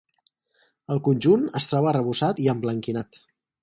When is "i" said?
2.47-2.53